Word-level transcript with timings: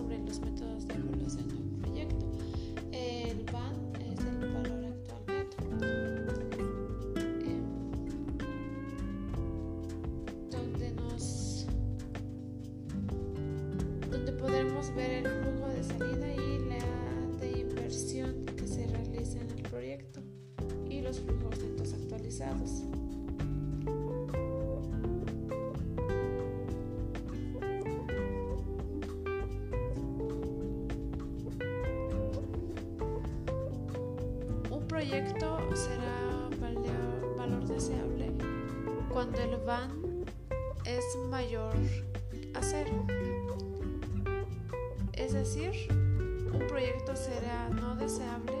sobre 0.00 0.18
los 0.18 0.40
métodos 0.40 0.88
de 0.88 0.94
evaluación 0.94 1.48
de 1.48 1.54
un 1.56 1.78
proyecto. 1.82 2.26
El 2.90 3.44
BAN 3.52 3.74
es 4.00 4.18
el 4.24 4.52
valor 4.54 4.84
actual 4.86 5.22
neto. 5.26 5.56
Em, 7.44 7.64
donde 10.50 10.90
nos 10.92 11.66
donde 14.10 14.32
podremos 14.32 14.94
ver 14.94 15.10
el 15.10 15.26
flujo 15.26 15.68
de 15.68 15.82
salida 15.82 16.34
y 16.34 16.58
la 16.70 17.36
de 17.40 17.60
inversión 17.60 18.46
que 18.56 18.66
se 18.66 18.86
realiza 18.86 19.38
en 19.38 19.50
el 19.50 19.62
proyecto 19.64 20.20
y 20.88 21.02
los 21.02 21.20
flujos 21.20 21.58
netos 21.58 21.92
actualizados. 21.92 22.84
Mayor 41.40 41.74
a 42.54 42.60
cero. 42.62 43.06
Es 45.14 45.32
decir, 45.32 45.72
un 46.52 46.66
proyecto 46.68 47.16
será 47.16 47.70
no 47.70 47.96
deseable 47.96 48.52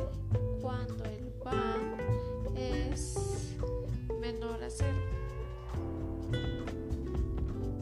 cuando 0.62 1.04
el 1.04 1.30
van 1.44 1.98
es 2.56 3.54
menor 4.18 4.62
a 4.62 4.70
cero. 4.70 4.98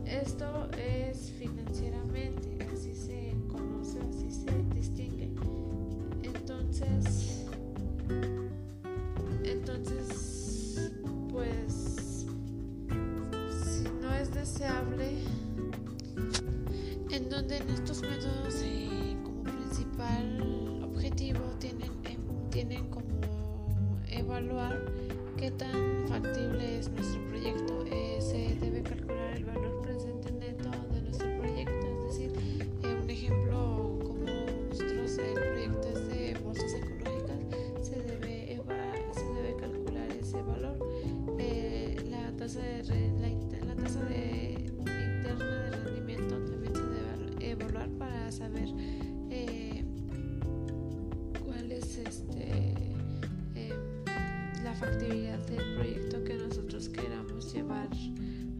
Esto 0.04 0.68
es 0.76 1.30
financieramente, 1.38 2.58
así 2.72 2.92
se 2.92 3.36
conoce, 3.52 4.00
así 4.00 4.32
se 4.32 4.50
distingue. 4.74 5.30
Entonces, 6.24 7.17
en 17.56 17.70
estos 17.70 18.02
métodos 18.02 18.62
eh, 18.62 19.16
como 19.24 19.42
principal 19.42 20.82
objetivo 20.82 21.40
tienen, 21.58 21.90
em, 22.04 22.50
tienen 22.50 22.88
como 22.90 23.08
evaluar 24.10 24.78
qué 25.36 25.50
tan 25.52 26.06
factible 26.08 26.78
es 26.78 26.90
nuestro 26.90 27.26
proyecto. 27.28 27.67
Saber 48.30 48.68
eh, 49.30 49.84
cuál 51.44 51.72
es 51.72 51.98
este 51.98 52.74
em, 53.54 54.04
la 54.62 54.74
factibilidad 54.74 55.38
del 55.46 55.74
proyecto 55.76 56.24
que 56.24 56.34
nosotros 56.34 56.88
queramos 56.88 57.52
llevar 57.52 57.88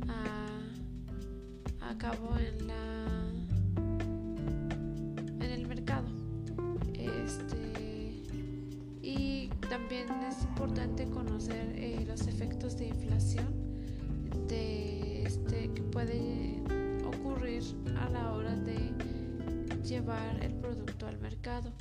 a, 0.09 1.91
a 1.91 1.99
cabo 1.99 2.37
en 2.39 2.67
la 2.67 3.09
en 5.41 5.51
el 5.51 5.67
mercado. 5.67 6.09
Este 6.95 7.59
y 9.03 9.49
también 9.69 10.09
es 10.29 10.43
importante 10.43 11.09
conocer 11.09 11.73
eh, 11.77 12.05
los 12.07 12.27
efectos 12.27 12.77
de 12.79 12.89
inflación 12.89 13.47
de 14.49 15.23
este 15.23 15.73
que 15.73 15.83
puede 15.83 16.63
ocurrir 17.07 17.63
a 18.01 18.09
la 18.11 18.33
hora 18.33 18.55
de 18.57 18.93
llevar 19.89 20.45
el 20.45 20.53
producto 20.53 21.07
al 21.07 21.19
mercado. 21.19 21.73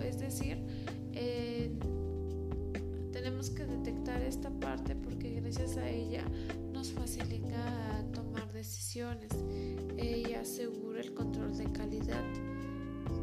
Es 0.00 0.18
decir, 0.18 0.58
eh, 1.12 1.70
tenemos 3.12 3.50
que 3.50 3.64
detectar 3.64 4.20
esta 4.22 4.50
parte 4.50 4.94
porque 4.96 5.40
gracias 5.40 5.76
a 5.76 5.88
ella 5.88 6.24
nos 6.72 6.92
facilita 6.92 8.04
tomar 8.12 8.52
decisiones 8.52 9.30
y 9.96 10.34
asegura 10.34 11.00
el 11.00 11.14
control 11.14 11.56
de 11.56 11.70
calidad. 11.72 12.24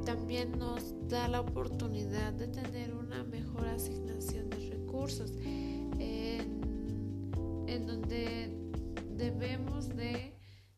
También 0.06 0.58
nos 0.58 0.94
da 1.08 1.28
la 1.28 1.42
oportunidad 1.42 2.34
de 2.34 2.48
tener 2.48 2.94
una 2.94 3.24
mejor 3.24 3.68
asignación 3.68 4.50
de 4.50 4.70
recursos 4.70 5.34
en, 6.00 6.62
donde 7.88 8.56
debemos 9.18 9.90
de, 9.90 10.34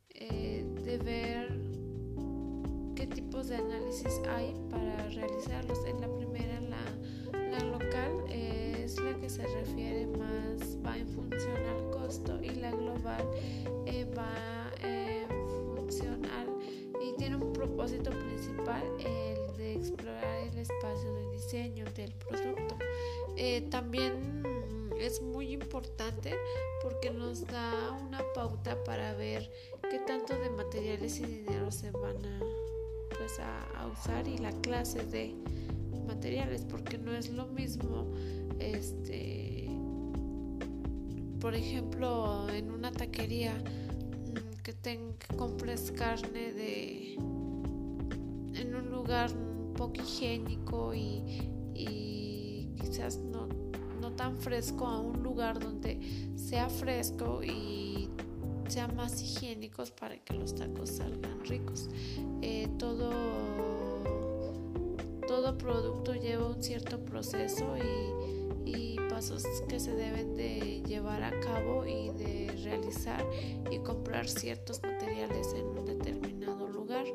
eh, 0.10 0.66
de 0.84 0.98
ver 0.98 1.60
qué 2.96 3.08
tipos 3.08 3.48
de 3.48 3.58
análisis 3.58 4.20
hay 4.30 4.54
para 4.70 4.83
realizarlos. 5.16 5.80
En 5.86 6.02
la 6.02 6.08
primera, 6.08 6.60
la, 6.62 7.40
la 7.40 7.60
local 7.66 8.12
es 8.30 9.00
la 9.00 9.14
que 9.20 9.30
se 9.30 9.46
refiere 9.48 10.08
más, 10.08 10.78
va 10.86 10.98
en 10.98 11.08
función 11.08 11.58
al 11.58 11.90
costo 11.92 12.42
y 12.42 12.50
la 12.52 12.72
global 12.72 13.28
eh, 13.86 14.06
va 14.18 14.72
en 14.82 15.28
función 15.76 16.26
al 16.26 16.48
y 17.02 17.16
tiene 17.18 17.36
un 17.36 17.54
propósito 17.54 18.12
principal 18.12 18.84
el 19.00 19.58
de 19.58 19.74
explorar 19.74 20.38
el 20.52 20.58
espacio 20.58 21.14
de 21.14 21.32
diseño 21.32 21.86
del 21.96 22.14
producto. 22.14 22.78
Eh, 23.36 23.68
también 23.70 24.44
es 25.00 25.22
muy 25.22 25.52
importante 25.52 26.36
porque 26.82 27.10
nos 27.12 27.46
da 27.46 27.92
una 28.08 28.22
pauta 28.34 28.82
para 28.84 29.14
ver 29.16 29.52
qué 29.90 30.00
tanto 30.00 30.38
de 30.38 30.50
materiales 30.50 31.20
y 31.20 31.26
dinero 31.26 31.72
se 31.72 31.92
van 31.92 32.26
a 32.26 32.63
pues 33.24 33.40
a, 33.40 33.88
usar 33.88 34.28
y 34.28 34.38
la 34.38 34.52
clase 34.52 35.06
de 35.06 35.34
materiales 36.06 36.66
porque 36.70 36.98
no 36.98 37.14
es 37.14 37.30
lo 37.30 37.46
mismo 37.46 38.06
este 38.60 39.70
por 41.40 41.56
ejemplo 41.56 42.50
en 42.50 42.70
una 42.70 42.92
taquería 42.92 43.54
mm, 43.54 44.62
que, 44.62 44.74
que 44.74 45.36
compres 45.38 45.92
carne 45.92 46.52
de 46.52 47.14
en 47.14 48.76
un 48.76 48.92
lugar 48.92 49.32
poco 49.78 50.02
higiénico 50.02 50.94
y, 50.94 51.50
y 51.74 52.76
quizás 52.82 53.20
no, 53.20 53.48
no 54.02 54.12
tan 54.12 54.38
fresco 54.38 54.86
a 54.86 55.00
un 55.00 55.24
lugar 55.24 55.60
donde 55.60 55.98
sea 56.36 56.68
fresco 56.68 57.42
y 57.42 58.10
sean 58.74 58.96
más 58.96 59.22
higiénicos 59.22 59.92
para 59.92 60.18
que 60.18 60.34
los 60.34 60.56
tacos 60.56 60.90
salgan 60.90 61.46
ricos. 61.46 61.90
Eh, 62.42 62.68
todo, 62.80 63.12
todo 65.28 65.56
producto 65.60 66.16
lleva 66.16 66.48
un 66.48 66.64
cierto 66.64 67.00
proceso 67.06 67.76
y, 67.78 67.94
pasos 69.10 69.44
que 69.70 69.80
se 69.80 69.94
deben 69.94 70.34
de 70.34 70.82
llevar 70.88 71.22
a 71.22 71.40
cabo 71.40 71.86
y 71.86 72.10
de 72.18 72.52
realizar 72.64 73.24
y 73.70 73.78
comprar 73.80 74.28
ciertos 74.28 74.82
materiales 74.82 75.54
en 75.54 75.66
un 75.68 75.86
determinado 75.86 76.68
lugar, 76.68 77.06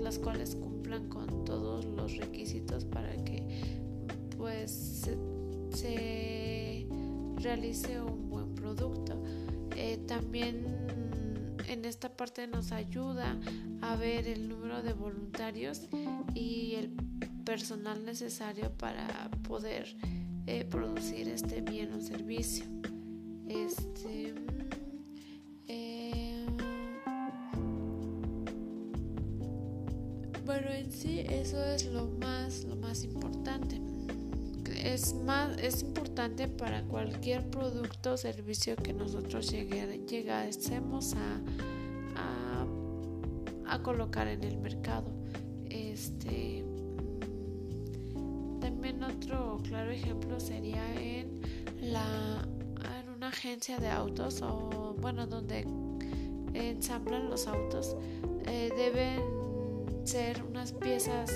las 0.00 0.18
cuales 0.18 0.56
cumplan 0.56 1.10
con 1.10 1.44
todos 1.44 1.84
los 1.84 2.16
requisitos 2.16 2.86
para 2.86 3.22
que 3.22 3.42
pues 4.38 5.04
se 5.74 6.86
realice 7.36 8.00
un 8.00 8.30
buen 8.30 8.54
producto. 8.54 9.14
Eh, 9.74 9.98
también 10.06 10.64
en 11.68 11.84
esta 11.84 12.08
parte 12.08 12.46
nos 12.46 12.72
ayuda 12.72 13.36
a 13.82 13.96
ver 13.96 14.28
el 14.28 14.48
número 14.48 14.82
de 14.82 14.92
voluntarios 14.92 15.88
y 16.34 16.74
el 16.76 16.90
personal 17.44 18.04
necesario 18.04 18.72
para 18.72 19.30
poder 19.46 19.96
eh, 20.46 20.64
producir 20.64 21.28
este 21.28 21.60
bien 21.60 21.92
o 21.92 22.00
servicio. 22.00 22.64
Este, 23.48 24.34
eh, 25.68 26.46
bueno, 30.44 30.70
en 30.70 30.92
sí 30.92 31.20
eso 31.20 31.62
es 31.64 31.86
lo 31.86 32.06
más, 32.06 32.64
lo 32.64 32.76
más 32.76 33.04
importante. 33.04 33.85
Es, 34.86 35.14
más, 35.14 35.58
es 35.58 35.82
importante 35.82 36.46
para 36.46 36.84
cualquier 36.84 37.50
producto 37.50 38.12
o 38.12 38.16
servicio 38.16 38.76
que 38.76 38.92
nosotros 38.92 39.50
llegue, 39.50 40.06
llegásemos 40.06 41.14
a, 41.14 41.40
a, 43.66 43.82
colocar 43.82 44.28
en 44.28 44.44
el 44.44 44.58
mercado. 44.58 45.10
Este, 45.68 46.64
también 48.60 49.02
otro 49.02 49.58
claro 49.64 49.90
ejemplo 49.90 50.38
sería 50.38 50.84
en, 50.94 51.40
la, 51.80 52.46
en 53.00 53.08
una 53.10 53.28
agencia 53.28 53.78
de 53.78 53.88
autos 53.88 54.40
o 54.40 54.94
bueno, 55.00 55.26
donde 55.26 55.66
ensamblan 56.54 57.28
los 57.28 57.48
autos. 57.48 57.96
Eh, 58.46 58.70
deben 58.76 59.20
ser 60.06 60.44
unas 60.44 60.72
piezas 60.72 61.32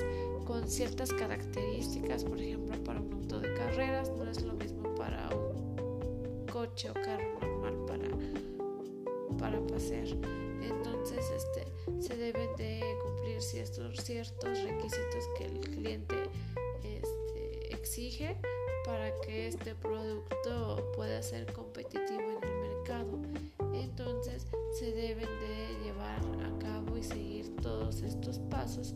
con 0.46 0.68
ciertas 0.68 1.12
características, 1.12 2.24
por 2.24 2.40
ejemplo, 2.40 2.82
para 2.84 3.00
un 3.00 3.12
auto 3.12 3.40
de 3.40 3.52
carreras 3.54 4.10
no 4.10 4.28
es 4.28 4.42
lo 4.42 4.54
mismo 4.54 4.94
para 4.94 5.28
un 5.34 6.46
coche 6.52 6.90
o 6.90 6.94
carro 6.94 7.40
normal 7.40 7.74
para, 7.86 9.38
para 9.38 9.66
pasear. 9.66 10.08
Entonces, 10.62 11.24
este, 11.30 11.66
se 12.00 12.16
deben 12.16 12.54
de 12.56 12.80
cumplir 13.02 13.40
ciertos, 13.40 13.96
ciertos 14.02 14.62
requisitos 14.62 15.28
que 15.36 15.44
el 15.46 15.60
cliente 15.60 16.16
este, 16.82 17.74
exige 17.74 18.36
para 18.84 19.12
que 19.20 19.48
este 19.48 19.74
producto 19.74 20.92
pueda 20.94 21.22
ser 21.22 21.52
competitivo 21.52 22.40
en 22.42 22.48
el 22.48 22.68
mercado. 22.68 23.18
Entonces, 23.74 24.46
se 24.78 24.92
deben 24.92 25.28
de 25.40 25.84
llevar 25.84 26.20
a 26.44 26.58
cabo 26.58 26.96
y 26.96 27.02
seguir 27.02 27.54
todos 27.56 28.02
estos 28.02 28.38
pasos 28.50 28.94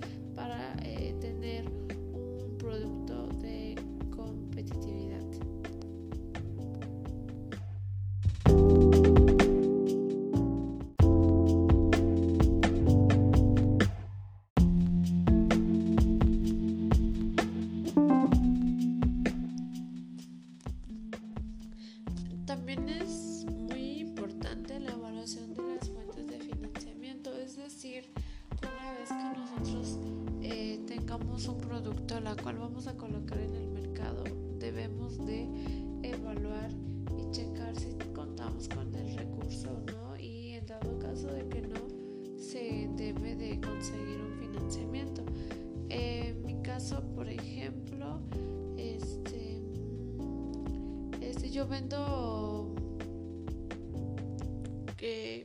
yo 51.54 51.68
vendo 51.68 52.74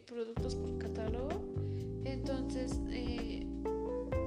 productos 0.07 0.55
por 0.55 0.77
catálogo. 0.79 1.29
Entonces, 2.03 2.79
eh, 2.89 3.45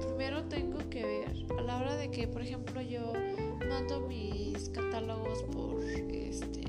primero 0.01 0.45
tengo 0.45 0.77
que 0.89 1.03
ver, 1.03 1.45
a 1.57 1.61
la 1.61 1.77
hora 1.77 1.95
de 1.97 2.09
que, 2.09 2.25
por 2.27 2.41
ejemplo, 2.41 2.81
yo 2.81 3.11
mando 3.67 4.07
mis 4.07 4.69
catálogos 4.69 5.43
por 5.51 5.83
este 5.83 6.61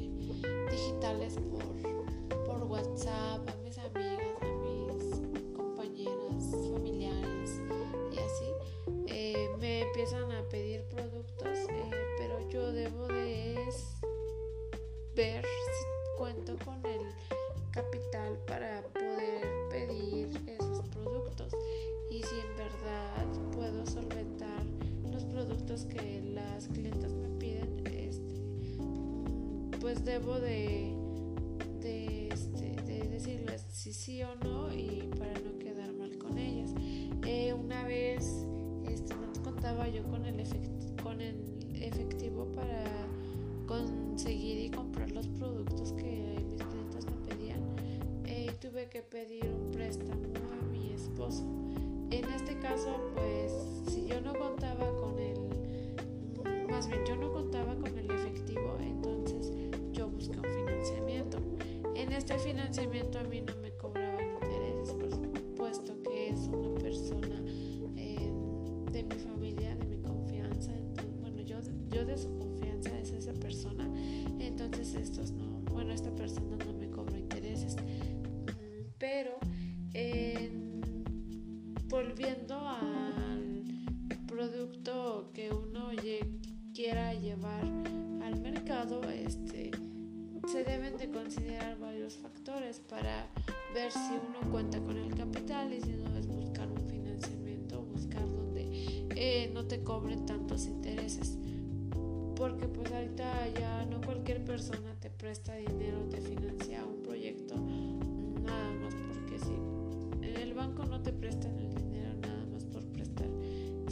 digitales 0.70 1.38
por, 1.50 2.44
por 2.44 2.64
WhatsApp 2.64 3.48
a 3.48 3.56
mis 3.62 3.78
amigas, 3.78 4.20
a 4.40 4.46
mis 4.46 5.54
compañeras, 5.54 6.50
familiares 6.72 7.60
y 8.12 8.18
así, 8.18 8.46
eh, 9.06 9.48
me 9.60 9.82
empiezan 9.82 10.32
a 10.32 10.42
pedir 10.48 10.63
con 16.58 16.84
el 16.86 17.00
capital 17.72 18.38
para 18.46 18.82
poder 18.92 19.46
pedir 19.70 20.28
y 22.10 22.22
si 22.22 22.34
en 22.36 22.56
verdad 22.56 23.26
puedo 23.52 23.84
solventar 23.86 24.64
los 25.10 25.24
productos 25.24 25.84
que 25.86 26.20
las 26.32 26.68
clientas 26.68 27.12
me 27.12 27.28
piden, 27.40 27.84
este, 27.86 28.40
pues 29.80 30.04
debo 30.04 30.38
de, 30.38 30.94
de, 31.80 32.28
este, 32.28 32.76
de 32.82 33.08
decirles 33.08 33.66
si 33.68 33.92
sí 33.92 34.22
o 34.22 34.36
no 34.36 34.72
y 34.72 35.10
para 35.18 35.32
no 35.40 35.58
quedar 35.58 35.92
mal 35.94 36.16
con 36.18 36.38
ellas. 36.38 36.72
Eh, 37.26 37.52
una 37.52 37.84
vez 37.84 38.46
este, 38.88 39.14
no 39.16 39.42
contaba 39.42 39.88
yo 39.88 40.04
con 40.04 40.24
el, 40.24 40.36
con 41.02 41.20
el 41.20 41.36
efectivo 41.74 42.46
para 42.54 42.84
conseguir 43.66 44.66
y 44.66 44.70
comprar 44.70 45.10
los 45.10 45.26
productos 45.26 45.92
que 45.94 46.33
tuve 48.84 48.88
que 48.90 49.02
pedir 49.02 49.46
un 49.46 49.70
préstamo 49.70 50.12
a 50.52 50.66
mi 50.66 50.92
esposo. 50.92 51.44
En 52.10 52.24
este 52.32 52.58
caso, 52.58 52.90
pues 53.14 53.52
si 53.88 54.06
yo 54.06 54.20
no 54.20 54.34
contaba 54.34 54.86
con 54.98 55.18
el, 55.18 55.38
más 56.68 56.88
bien 56.88 57.00
yo 57.06 57.16
no 57.16 57.32
contaba 57.32 57.74
con 57.76 57.96
el 57.96 58.10
efectivo, 58.10 58.76
entonces 58.80 59.52
yo 59.92 60.08
busqué 60.08 60.38
un 60.38 60.44
financiamiento. 60.44 61.38
En 61.94 62.12
este 62.12 62.38
financiamiento 62.38 63.18
a 63.18 63.24
mí 63.24 63.40
no 63.40 63.56
me 63.56 63.70
cobraban 63.76 64.34
intereses, 64.42 64.94
por 64.94 65.10
supuesto 65.10 66.02
que 66.02 66.30
es 66.30 66.40
una 66.48 66.74
persona 66.74 67.42
eh, 67.96 68.30
de 68.92 69.02
mi 69.02 69.14
familia, 69.14 69.76
de 69.76 69.84
mi 69.86 69.96
confianza, 69.98 70.76
entonces, 70.76 71.20
bueno, 71.20 71.40
yo, 71.40 71.58
yo 71.90 72.04
de 72.04 72.18
su 72.18 72.36
confianza 72.36 72.98
es 72.98 73.12
esa 73.12 73.32
persona, 73.32 73.88
entonces 74.38 74.94
estos 74.94 75.30
no, 75.32 75.62
bueno, 75.72 75.92
esta 75.92 76.10
persona 76.14 76.56
no 76.66 76.72
me 76.74 76.90
cobró 76.90 77.16
intereses, 77.16 77.76
pero 79.04 79.36
volviendo 81.90 82.58
al 82.58 83.62
producto 84.26 85.30
que 85.34 85.50
uno 85.52 85.90
quiera 86.72 87.12
llevar 87.12 87.64
al 88.22 88.40
mercado, 88.40 89.02
este, 89.10 89.72
se 90.50 90.64
deben 90.64 90.96
de 90.96 91.10
considerar 91.10 91.78
varios 91.78 92.16
factores 92.16 92.80
para 92.80 93.28
ver 93.74 93.92
si 93.92 94.14
uno 94.26 94.50
cuenta 94.50 94.80
con 94.80 94.96
el 94.96 95.14
capital 95.14 95.70
y 95.74 95.82
si 95.82 95.92
no 95.96 96.16
es 96.16 96.26
buscar 96.26 96.70
un 96.70 96.88
financiamiento, 96.88 97.82
buscar 97.82 98.26
donde 98.26 98.70
eh, 99.16 99.50
no 99.52 99.66
te 99.66 99.82
cobren 99.82 100.24
tantos 100.24 100.64
intereses. 100.64 101.36
Porque 102.36 102.68
pues 102.68 102.90
ahorita 102.90 103.48
ya 103.50 103.84
no 103.84 104.00
cualquier 104.00 104.42
persona 104.46 104.98
te 104.98 105.10
presta 105.10 105.54
dinero, 105.56 106.08
te 106.08 106.22
financia 106.22 106.84
un 106.86 107.02
proyecto, 107.02 107.54
nada 108.44 108.72
más 108.74 108.94
porque 108.94 109.38
si 109.38 109.54
en 110.26 110.36
el 110.36 110.54
banco 110.54 110.84
no 110.84 111.02
te 111.02 111.12
prestan 111.12 111.58
el 111.58 111.74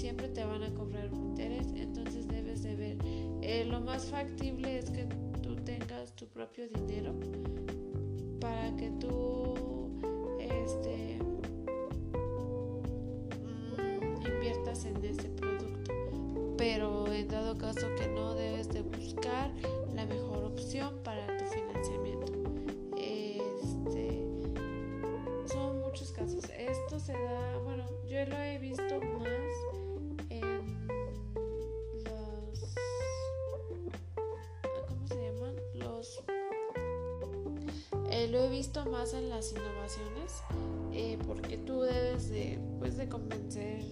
siempre 0.02 0.26
te 0.28 0.44
van 0.44 0.64
a 0.64 0.75
cobrar 0.75 1.09
un 1.14 1.28
interés, 1.28 1.68
entonces 1.76 2.26
debes 2.26 2.64
de 2.64 2.75
ver. 2.75 2.97
Eh, 3.40 3.64
lo 3.64 3.80
más 3.80 4.06
factible 4.06 4.78
es 4.78 4.90
que 4.90 5.06
tú 5.42 5.54
tengas 5.54 6.12
tu 6.16 6.26
propio 6.26 6.68
dinero 6.68 7.14
para 8.40 8.75
que 8.76 8.90
tú 8.99 9.54
este, 10.40 11.18
mm, 13.47 14.26
inviertas 14.26 14.85
en 14.87 15.04
ese 15.04 15.28
producto. 15.28 15.92
Pero 16.59 17.06
en 17.12 17.28
dado 17.28 17.56
caso 17.56 17.87
que 17.97 18.09
no 18.09 18.35
debes 18.35 18.71
de 18.71 18.82
buscar 18.82 19.52
la 19.94 20.04
mejor 20.04 20.44
opción 20.44 20.99
para 21.04 21.31
se 27.04 27.12
da, 27.12 27.59
bueno, 27.64 27.85
yo 28.06 28.25
lo 28.26 28.37
he 28.37 28.59
visto 28.59 29.00
más 29.00 29.23
lo 38.32 38.44
he 38.44 38.49
visto 38.49 38.82
más 38.87 39.12
en 39.12 39.28
las 39.28 39.52
innovaciones 39.52 40.42
eh, 40.92 41.18
porque 41.26 41.59
tú 41.59 41.82
debes 41.82 42.30
de, 42.30 42.59
pues, 42.78 42.97
de 42.97 43.06
convencer 43.06 43.82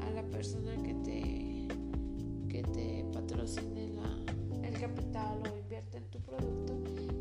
a, 0.00 0.10
la 0.12 0.22
persona 0.22 0.74
que 0.82 0.94
te, 0.94 1.68
que 2.48 2.62
te 2.62 3.04
patrocine 3.12 3.88
la, 3.88 4.66
el 4.66 4.80
capital 4.80 5.42
o 5.42 5.58
invierte 5.58 5.98
en 5.98 6.04
tu 6.04 6.20
producto. 6.20 6.72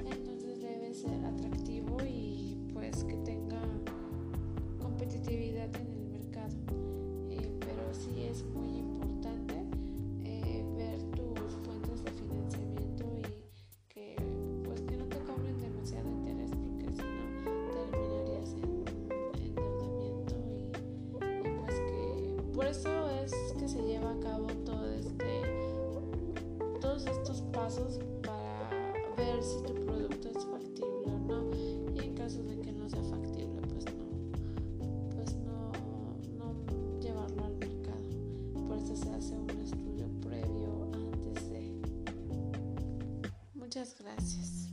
Entonces 0.09 0.61
debe 0.61 0.93
ser 0.93 1.25
atractivo 1.25 1.97
y 2.07 2.57
pues 2.73 3.03
que 3.03 3.15
tenga 3.17 3.61
competitividad 5.05 5.69
en 5.75 5.91
el 5.91 6.05
mercado, 6.07 6.55
eh, 7.29 7.51
pero 7.59 7.93
sí 7.93 8.23
es 8.23 8.43
muy 8.43 8.79
importante 8.79 9.53
eh, 10.23 10.63
ver 10.75 10.99
tus 11.11 11.51
fuentes 11.63 12.03
de 12.03 12.11
financiamiento 12.11 13.05
y 13.19 13.93
que 13.93 14.15
pues 14.63 14.81
que 14.81 14.97
no 14.97 15.05
te 15.05 15.19
cobren 15.19 15.59
demasiado 15.59 16.09
interés 16.09 16.49
porque 16.49 16.87
si 16.95 17.03
no 17.03 17.91
terminarías 17.91 18.53
en 18.53 19.45
endeudamiento 19.45 20.35
y, 20.57 20.73
y 21.13 21.59
pues 21.59 21.75
que 21.75 22.41
por 22.55 22.65
eso 22.65 23.09
es 23.23 23.31
que 23.59 23.67
se 23.67 23.83
lleva 23.83 24.11
a 24.11 24.19
cabo 24.19 24.47
todo 24.65 24.91
este 24.91 25.41
todos 26.81 27.05
estos 27.05 27.41
pasos 27.53 27.99
para 28.23 28.69
ver 29.17 29.43
si 29.43 29.61
tu 29.61 29.84
gracias. 44.15 44.64